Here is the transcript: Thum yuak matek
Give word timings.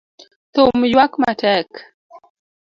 Thum 0.53 0.77
yuak 0.91 1.13
matek 1.21 1.69